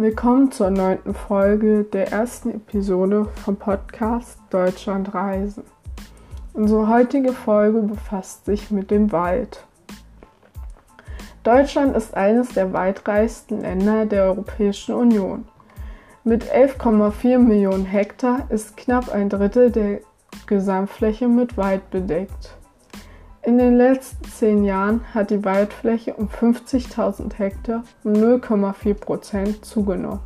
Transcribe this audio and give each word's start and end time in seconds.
Willkommen 0.00 0.52
zur 0.52 0.70
neunten 0.70 1.12
Folge 1.12 1.82
der 1.82 2.12
ersten 2.12 2.54
Episode 2.54 3.24
vom 3.44 3.56
Podcast 3.56 4.38
Deutschland 4.48 5.12
Reisen. 5.12 5.64
Unsere 6.52 6.86
heutige 6.86 7.32
Folge 7.32 7.80
befasst 7.80 8.44
sich 8.44 8.70
mit 8.70 8.92
dem 8.92 9.10
Wald. 9.10 9.66
Deutschland 11.42 11.96
ist 11.96 12.14
eines 12.14 12.50
der 12.50 12.72
weitreichsten 12.72 13.62
Länder 13.62 14.06
der 14.06 14.26
Europäischen 14.26 14.94
Union. 14.94 15.48
Mit 16.22 16.44
11,4 16.44 17.38
Millionen 17.38 17.84
Hektar 17.84 18.46
ist 18.50 18.76
knapp 18.76 19.12
ein 19.12 19.28
Drittel 19.28 19.72
der 19.72 19.98
Gesamtfläche 20.46 21.26
mit 21.26 21.56
Wald 21.56 21.90
bedeckt. 21.90 22.56
In 23.48 23.56
den 23.56 23.78
letzten 23.78 24.26
zehn 24.26 24.62
Jahren 24.62 25.00
hat 25.14 25.30
die 25.30 25.42
Waldfläche 25.42 26.12
um 26.12 26.28
50.000 26.28 27.32
Hektar 27.38 27.82
um 28.04 28.12
0,4 28.12 28.92
Prozent 28.92 29.64
zugenommen. 29.64 30.20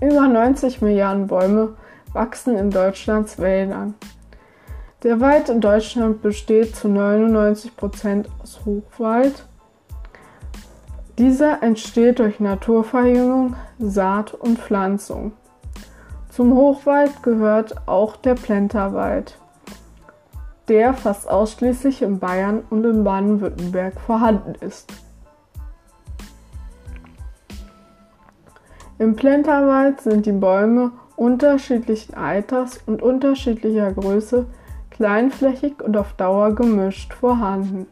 Über 0.00 0.28
90 0.28 0.80
Milliarden 0.80 1.26
Bäume 1.26 1.74
wachsen 2.14 2.56
in 2.56 2.70
Deutschlands 2.70 3.38
Wäldern. 3.38 3.92
Der 5.02 5.20
Wald 5.20 5.50
in 5.50 5.60
Deutschland 5.60 6.22
besteht 6.22 6.74
zu 6.74 6.88
99 6.88 7.76
Prozent 7.76 8.30
aus 8.42 8.62
Hochwald. 8.64 9.44
Dieser 11.18 11.62
entsteht 11.62 12.18
durch 12.18 12.40
Naturverjüngung, 12.40 13.56
Saat 13.78 14.32
und 14.32 14.58
Pflanzung. 14.58 15.32
Zum 16.30 16.54
Hochwald 16.54 17.22
gehört 17.22 17.86
auch 17.86 18.16
der 18.16 18.36
Plenterwald 18.36 19.36
der 20.72 20.94
fast 20.94 21.28
ausschließlich 21.28 22.00
in 22.00 22.18
Bayern 22.18 22.62
und 22.70 22.82
in 22.84 23.04
Baden-Württemberg 23.04 24.00
vorhanden 24.00 24.54
ist. 24.64 24.90
Im 28.98 29.14
Plenterwald 29.14 30.00
sind 30.00 30.24
die 30.24 30.32
Bäume 30.32 30.92
unterschiedlichen 31.14 32.14
Alters 32.14 32.80
und 32.86 33.02
unterschiedlicher 33.02 33.92
Größe 33.92 34.46
kleinflächig 34.90 35.82
und 35.82 35.94
auf 35.94 36.14
Dauer 36.14 36.54
gemischt 36.54 37.12
vorhanden. 37.12 37.86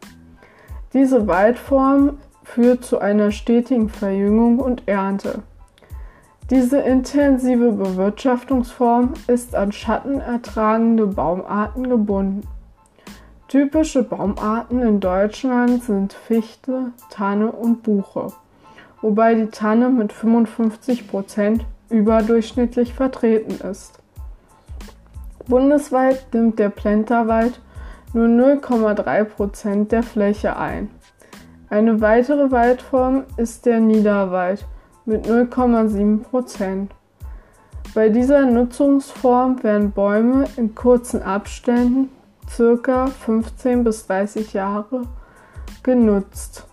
Diese 0.93 1.27
Waldform 1.27 2.17
führt 2.43 2.83
zu 2.83 2.97
einer 2.97 3.29
stetigen 3.29 3.89
Verjüngung 3.89 4.57
und 4.57 4.87
Ernte. 4.87 5.43
Diese 6.49 6.79
intensive 6.79 7.73
Bewirtschaftungsform 7.73 9.13
ist 9.27 9.53
an 9.53 9.71
schattenertragende 9.71 11.05
Baumarten 11.05 11.87
gebunden. 11.87 12.41
Typische 13.51 14.03
Baumarten 14.03 14.81
in 14.81 15.01
Deutschland 15.01 15.83
sind 15.83 16.13
Fichte, 16.13 16.93
Tanne 17.09 17.51
und 17.51 17.83
Buche, 17.83 18.27
wobei 19.01 19.35
die 19.35 19.47
Tanne 19.47 19.89
mit 19.89 20.13
55 20.13 21.09
Prozent 21.09 21.65
überdurchschnittlich 21.89 22.93
vertreten 22.93 23.59
ist. 23.69 23.99
Bundesweit 25.49 26.33
nimmt 26.33 26.59
der 26.59 26.69
Plenterwald 26.69 27.59
nur 28.13 28.27
0,3 28.27 29.25
Prozent 29.25 29.91
der 29.91 30.03
Fläche 30.03 30.55
ein. 30.55 30.89
Eine 31.69 31.99
weitere 31.99 32.51
Waldform 32.51 33.25
ist 33.35 33.65
der 33.65 33.81
Niederwald 33.81 34.65
mit 35.03 35.27
0,7 35.27 36.19
Prozent. 36.19 36.93
Bei 37.93 38.07
dieser 38.07 38.45
Nutzungsform 38.45 39.61
werden 39.61 39.91
Bäume 39.91 40.45
in 40.55 40.73
kurzen 40.73 41.21
Abständen 41.21 42.07
circa 42.55 43.07
15 43.07 43.83
bis 43.83 44.07
30 44.07 44.53
Jahre 44.53 45.03
genutzt. 45.83 46.67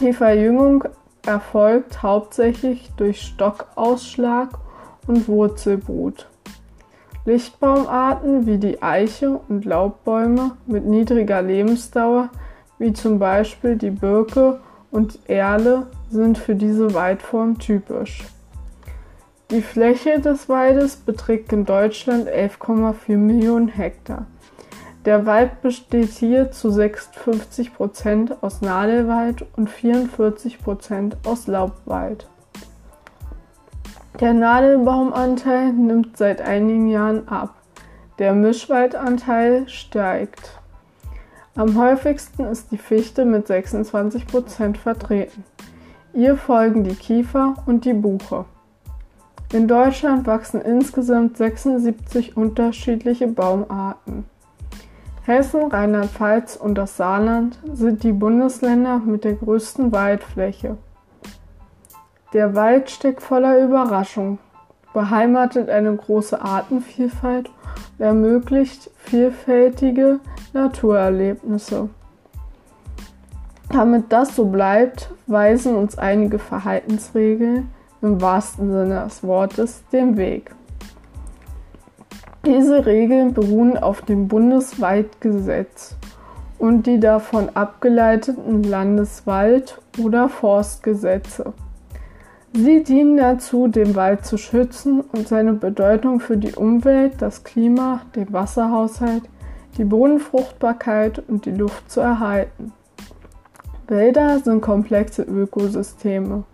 Die 0.00 0.12
Verjüngung 0.12 0.84
erfolgt 1.24 2.02
hauptsächlich 2.02 2.90
durch 2.96 3.20
Stockausschlag 3.20 4.50
und 5.06 5.28
Wurzelbrut. 5.28 6.28
Lichtbaumarten 7.24 8.46
wie 8.46 8.58
die 8.58 8.82
Eiche 8.82 9.40
und 9.48 9.64
Laubbäume 9.64 10.52
mit 10.66 10.84
niedriger 10.84 11.42
Lebensdauer, 11.42 12.28
wie 12.78 12.92
zum 12.92 13.18
Beispiel 13.18 13.76
die 13.76 13.90
Birke 13.90 14.60
und 14.90 15.18
Erle, 15.28 15.86
sind 16.08 16.38
für 16.38 16.54
diese 16.54 16.94
Waldform 16.94 17.58
typisch. 17.58 18.24
Die 19.52 19.62
Fläche 19.62 20.18
des 20.18 20.48
Waldes 20.48 20.96
beträgt 20.96 21.52
in 21.52 21.64
Deutschland 21.64 22.28
11,4 22.28 23.16
Millionen 23.16 23.68
Hektar. 23.68 24.26
Der 25.04 25.24
Wald 25.24 25.62
besteht 25.62 26.10
hier 26.10 26.50
zu 26.50 26.68
56 26.68 27.72
Prozent 27.72 28.42
aus 28.42 28.60
Nadelwald 28.60 29.46
und 29.56 29.70
44 29.70 30.58
Prozent 30.58 31.16
aus 31.24 31.46
Laubwald. 31.46 32.28
Der 34.18 34.34
Nadelbaumanteil 34.34 35.72
nimmt 35.72 36.16
seit 36.16 36.40
einigen 36.40 36.88
Jahren 36.88 37.28
ab. 37.28 37.54
Der 38.18 38.32
Mischwaldanteil 38.32 39.68
steigt. 39.68 40.58
Am 41.54 41.78
häufigsten 41.78 42.46
ist 42.46 42.72
die 42.72 42.78
Fichte 42.78 43.24
mit 43.24 43.46
26 43.46 44.26
Prozent 44.26 44.76
vertreten. 44.76 45.44
Ihr 46.14 46.36
folgen 46.36 46.82
die 46.82 46.96
Kiefer 46.96 47.54
und 47.66 47.84
die 47.84 47.92
Buche. 47.92 48.44
In 49.52 49.68
Deutschland 49.68 50.26
wachsen 50.26 50.60
insgesamt 50.60 51.36
76 51.36 52.36
unterschiedliche 52.36 53.28
Baumarten. 53.28 54.24
Hessen, 55.24 55.70
Rheinland-Pfalz 55.70 56.56
und 56.56 56.74
das 56.74 56.96
Saarland 56.96 57.58
sind 57.72 58.02
die 58.02 58.12
Bundesländer 58.12 58.98
mit 58.98 59.22
der 59.22 59.34
größten 59.34 59.92
Waldfläche. 59.92 60.76
Der 62.32 62.56
Wald 62.56 62.90
steckt 62.90 63.22
voller 63.22 63.62
Überraschung, 63.62 64.38
beheimatet 64.92 65.70
eine 65.70 65.94
große 65.94 66.40
Artenvielfalt 66.40 67.50
und 67.98 68.04
ermöglicht 68.04 68.90
vielfältige 68.96 70.18
Naturerlebnisse. 70.54 71.88
Damit 73.70 74.06
das 74.08 74.34
so 74.34 74.46
bleibt, 74.46 75.10
weisen 75.28 75.76
uns 75.76 75.98
einige 75.98 76.38
Verhaltensregeln 76.40 77.70
im 78.02 78.20
wahrsten 78.20 78.70
Sinne 78.70 79.04
des 79.04 79.22
Wortes 79.22 79.82
den 79.92 80.16
Weg. 80.16 80.54
Diese 82.44 82.86
Regeln 82.86 83.34
beruhen 83.34 83.76
auf 83.76 84.02
dem 84.02 84.28
Bundeswaldgesetz 84.28 85.96
und 86.58 86.86
die 86.86 87.00
davon 87.00 87.50
abgeleiteten 87.54 88.62
Landeswald- 88.62 89.80
oder 89.98 90.28
Forstgesetze. 90.28 91.52
Sie 92.52 92.82
dienen 92.82 93.16
dazu, 93.16 93.68
den 93.68 93.94
Wald 93.96 94.24
zu 94.24 94.38
schützen 94.38 95.00
und 95.00 95.28
seine 95.28 95.52
Bedeutung 95.52 96.20
für 96.20 96.36
die 96.36 96.52
Umwelt, 96.52 97.20
das 97.20 97.44
Klima, 97.44 98.02
den 98.14 98.32
Wasserhaushalt, 98.32 99.24
die 99.76 99.84
Bodenfruchtbarkeit 99.84 101.22
und 101.28 101.44
die 101.44 101.50
Luft 101.50 101.90
zu 101.90 102.00
erhalten. 102.00 102.72
Wälder 103.88 104.38
sind 104.38 104.62
komplexe 104.62 105.22
Ökosysteme. 105.22 106.44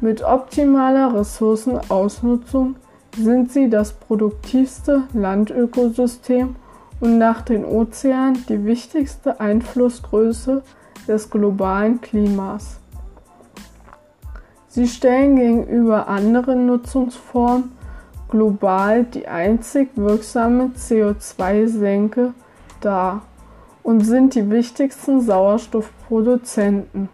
Mit 0.00 0.22
optimaler 0.22 1.12
Ressourcenausnutzung 1.12 2.76
sind 3.16 3.50
sie 3.50 3.68
das 3.68 3.92
produktivste 3.92 5.04
Landökosystem 5.12 6.54
und 7.00 7.18
nach 7.18 7.42
den 7.42 7.64
Ozeanen 7.64 8.44
die 8.48 8.64
wichtigste 8.64 9.40
Einflussgröße 9.40 10.62
des 11.08 11.30
globalen 11.30 12.00
Klimas. 12.00 12.78
Sie 14.68 14.86
stellen 14.86 15.34
gegenüber 15.36 16.06
anderen 16.06 16.66
Nutzungsformen 16.66 17.72
global 18.28 19.04
die 19.04 19.26
einzig 19.26 19.88
wirksame 19.96 20.72
CO2-Senke 20.76 22.34
dar 22.80 23.22
und 23.82 24.02
sind 24.02 24.34
die 24.34 24.48
wichtigsten 24.50 25.22
Sauerstoffproduzenten. 25.22 27.08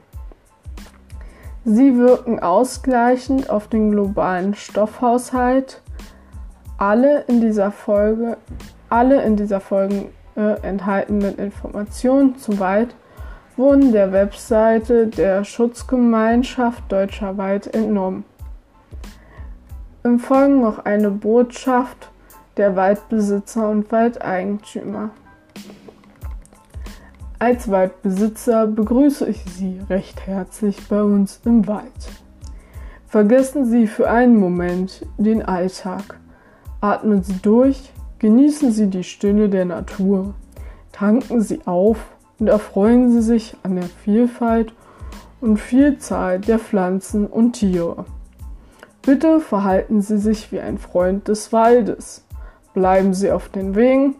Sie 1.66 1.96
wirken 1.96 2.40
ausgleichend 2.40 3.48
auf 3.48 3.68
den 3.68 3.90
globalen 3.90 4.54
Stoffhaushalt. 4.54 5.80
Alle 6.76 7.22
in 7.22 7.40
dieser 7.40 7.70
Folge, 7.72 8.36
alle 8.90 9.22
in 9.22 9.36
dieser 9.36 9.60
Folge 9.60 10.06
äh, 10.36 10.60
enthaltenen 10.60 11.38
Informationen 11.38 12.36
zum 12.36 12.58
Wald 12.58 12.94
wurden 13.56 13.92
der 13.92 14.12
Webseite 14.12 15.06
der 15.06 15.44
Schutzgemeinschaft 15.44 16.82
Deutscher 16.90 17.38
Wald 17.38 17.72
entnommen. 17.72 18.24
Im 20.02 20.18
Folgen 20.18 20.60
noch 20.60 20.84
eine 20.84 21.10
Botschaft 21.10 22.10
der 22.58 22.76
Waldbesitzer 22.76 23.70
und 23.70 23.90
Waldeigentümer. 23.90 25.10
Als 27.44 27.70
Waldbesitzer 27.70 28.66
begrüße 28.66 29.26
ich 29.28 29.44
Sie 29.44 29.78
recht 29.90 30.26
herzlich 30.26 30.88
bei 30.88 31.02
uns 31.02 31.42
im 31.44 31.66
Wald. 31.66 31.92
Vergessen 33.06 33.66
Sie 33.66 33.86
für 33.86 34.08
einen 34.08 34.38
Moment 34.38 35.04
den 35.18 35.42
Alltag. 35.42 36.18
Atmen 36.80 37.22
Sie 37.22 37.36
durch, 37.42 37.92
genießen 38.18 38.72
Sie 38.72 38.86
die 38.86 39.04
Stille 39.04 39.50
der 39.50 39.66
Natur, 39.66 40.32
tanken 40.90 41.42
Sie 41.42 41.60
auf 41.66 41.98
und 42.38 42.48
erfreuen 42.48 43.10
Sie 43.12 43.20
sich 43.20 43.54
an 43.62 43.76
der 43.76 43.90
Vielfalt 44.04 44.72
und 45.42 45.58
Vielzahl 45.58 46.40
der 46.40 46.58
Pflanzen 46.58 47.26
und 47.26 47.52
Tiere. 47.52 48.06
Bitte 49.02 49.40
verhalten 49.40 50.00
Sie 50.00 50.16
sich 50.16 50.50
wie 50.50 50.60
ein 50.60 50.78
Freund 50.78 51.28
des 51.28 51.52
Waldes. 51.52 52.24
Bleiben 52.72 53.12
Sie 53.12 53.30
auf 53.30 53.50
den 53.50 53.74
Wegen, 53.74 54.14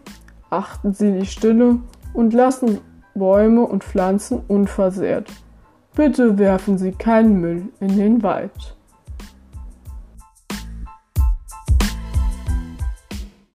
achten 0.51 0.93
Sie 0.93 1.11
die 1.11 1.25
Stille 1.25 1.79
und 2.13 2.31
lassen 2.31 2.67
Sie. 2.67 2.94
Bäume 3.15 3.61
und 3.61 3.83
Pflanzen 3.83 4.41
unversehrt. 4.47 5.31
Bitte 5.95 6.37
werfen 6.37 6.77
Sie 6.77 6.91
keinen 6.91 7.39
Müll 7.39 7.69
in 7.79 7.97
den 7.97 8.23
Wald. 8.23 8.74